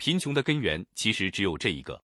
[0.00, 2.02] 贫穷的根源其实只有这一个。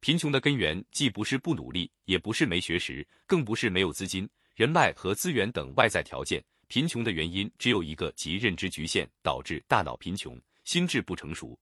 [0.00, 6.42] 贫穷的根源既不是不努力，也不是没学识，更不是没有资金、人脉和资源等外在条件。
[6.66, 11.58] 贫穷的原因只有一个，即认知局限，导致大脑贫穷，心智不成熟。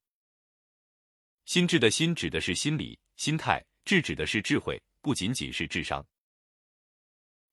[1.44, 6.06] 心智的心指的是心理、心态，智指的是智慧，不仅仅是智商。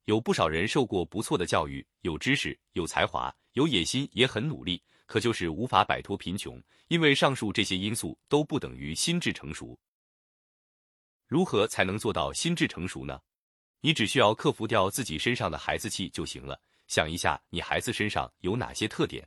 [0.06, 4.80] 有不少人受过不错的教育，有知识、有才华、有野心，也很努力，
[5.14, 9.78] 可就是无法摆脱贫穷，因为上述这些因素都不等于心智成熟。
[11.28, 13.22] 如何才能做到心智成熟呢？
[13.82, 16.60] 你只需要克服掉自己身上的孩子气就行了。
[16.88, 19.24] 想一下，你孩子身上有哪些特点？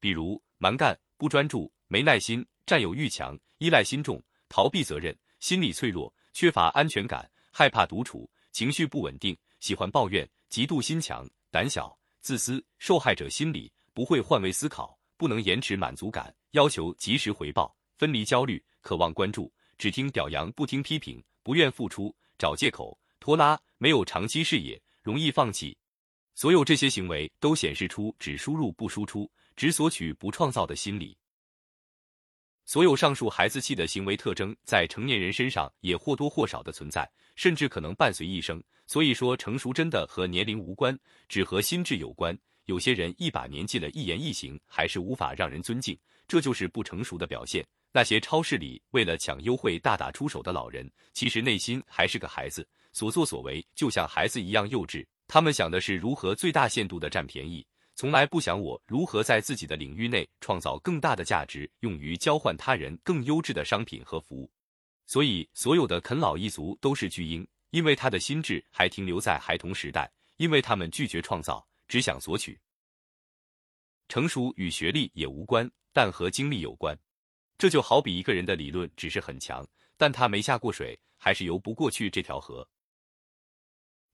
[0.00, 25.76] 比如蛮干、不专注、没耐心、占有欲强、依赖心重、逃避责任、心理脆弱、缺乏安全感、害怕独处、情绪不稳定、喜欢抱怨、嫉妒心强、胆小、自私、受害者心理、不会换位思考、不能延迟满足感、要求及时回报、分离焦虑、渴望关注、只听表扬不听批评、不愿付出、找借口、拖拉、没有长期视野、容易放弃。
[26.34, 31.18] 所有这些行为都显示出只输入不输出、只索取不创造的心理。
[32.64, 38.62] 所有上述孩子气的行为特征，在成年人身上也或多或少的存在，甚至可能伴随一生。
[38.86, 40.96] 所以说，成熟真的和年龄无关，
[41.28, 42.38] 只和心智有关。
[42.68, 47.66] 有些人一把年纪了，一言一行还是无法让人尊敬，这就是不成熟的表现。
[47.92, 55.02] 那些超市里为了抢优惠大打出手的老人，其实内心还是个孩子，所作所为就像孩子一样幼稚。
[55.26, 64.50] 他们想的是如何最大限度的占便宜，从来不想我如何在自己的领域内创造更大的价值，用于交换他人更优质的商品和服务。
[65.06, 72.58] 所以，所有的啃老一族都是巨婴，因为他的心智还停留在孩童时代，因为他们拒绝创造，只想索取。
[74.08, 76.96] 成熟与学历也无关，但和经历有关。
[77.58, 82.66] 这就好比一个人的理论只是很强，但他没下过水，还是游不过去这条河。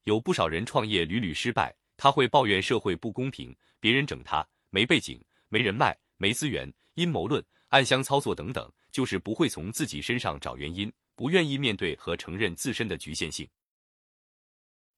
[0.03, 13.47] 有不少人创业屡屡失败，他会抱怨社会不公平，别人整他，没背景、没人脉、没资源，阴谋论、暗箱操作等等，就是不会从自己身上找原因，不愿意面对和承认自身的局限性。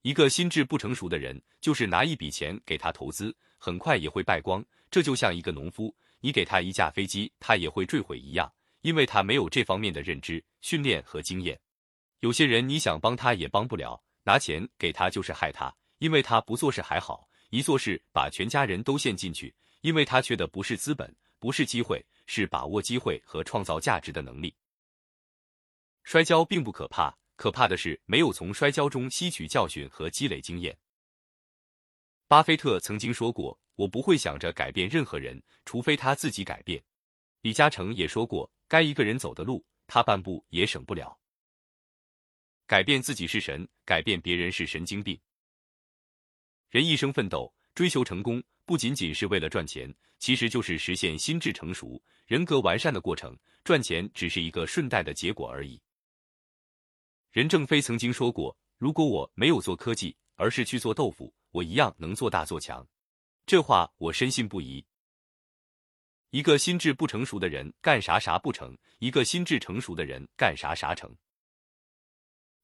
[0.01, 4.63] 一个心智不成熟的人，就是拿一笔钱给他投资，很快也会败光。
[4.89, 11.59] 这就像一个农夫，你给他一架飞机，他也会坠毁一样，因为他没有这方面的认知、训练和经验。
[12.21, 14.01] 有些人你想帮他也帮不了。
[14.23, 24.53] 拿钱给他就是害他，因为他不做事还好，一做事把全家人都陷进去，因为他缺的不是资本，不是机会，是把握机会和创造价值的能力。
[26.03, 30.77] 摔跤并不可怕，可怕的是没有从摔跤中吸取教训和积累经验。
[32.27, 36.83] 巴菲特曾经说过：“我不会想着改变任何人，除非他自己改变。”
[37.41, 41.17] 李嘉诚也说过：“该一个人走的路，他半步也省不了。”
[42.67, 45.17] 改变自己是神，改变别人是神经病。
[46.69, 53.37] 人一生奋斗、追求成功，不仅仅是为了赚钱，其实就是实现心智成熟、人格完善的过程。
[53.63, 55.81] 赚钱只是一个顺带的结果而已。
[57.37, 62.83] 任正非曾经说过：“如果我没有做科技，而是去做豆腐，我一样能做大做强。”
[63.45, 64.83] 这话我深信不疑。
[66.31, 71.15] 一个心智不成熟的人，干啥啥不成；一个心智成熟的人，干啥啥成。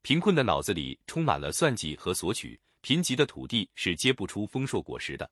[0.01, 5.29] 贫困的脑子里充满了算计和索取，贫瘠的土地是结不出丰硕果实的。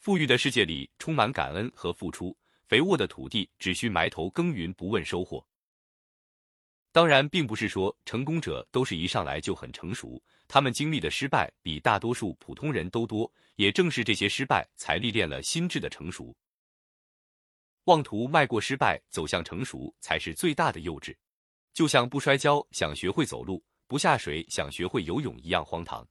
[0.00, 5.46] 富裕的世界里充满感恩和付出，肥沃的土地只需埋头耕耘，不问收获。
[6.94, 13.28] 当然，并不是说成功者都是一上来就很成熟，他们经历的失败比大多数普通人都多。
[13.56, 16.32] 也正是这些失败，才历练了心智的成熟。
[17.86, 21.12] 妄图迈过失败走向成熟，才是最大的幼稚。
[21.72, 26.06] 就像不摔跤想学会走路，不下水想学会游泳一样荒唐。